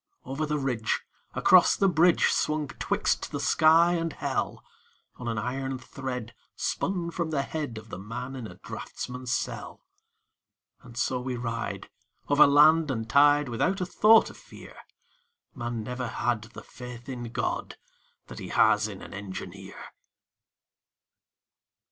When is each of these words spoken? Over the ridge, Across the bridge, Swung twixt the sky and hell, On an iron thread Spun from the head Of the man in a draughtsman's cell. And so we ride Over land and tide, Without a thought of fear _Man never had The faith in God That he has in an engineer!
Over 0.25 0.47
the 0.47 0.57
ridge, 0.57 1.03
Across 1.35 1.75
the 1.75 1.87
bridge, 1.87 2.25
Swung 2.29 2.67
twixt 2.67 3.31
the 3.31 3.39
sky 3.39 3.93
and 3.93 4.11
hell, 4.13 4.63
On 5.17 5.27
an 5.27 5.37
iron 5.37 5.77
thread 5.77 6.33
Spun 6.55 7.11
from 7.11 7.29
the 7.29 7.43
head 7.43 7.77
Of 7.77 7.89
the 7.89 7.99
man 7.99 8.35
in 8.35 8.47
a 8.47 8.55
draughtsman's 8.55 9.31
cell. 9.31 9.85
And 10.81 10.97
so 10.97 11.19
we 11.21 11.35
ride 11.37 11.87
Over 12.29 12.47
land 12.47 12.89
and 12.89 13.07
tide, 13.07 13.47
Without 13.47 13.79
a 13.79 13.85
thought 13.85 14.31
of 14.31 14.37
fear 14.37 14.75
_Man 15.55 15.83
never 15.83 16.07
had 16.07 16.41
The 16.45 16.63
faith 16.63 17.07
in 17.07 17.25
God 17.31 17.77
That 18.25 18.39
he 18.39 18.47
has 18.47 18.87
in 18.87 19.03
an 19.03 19.13
engineer! 19.13 19.93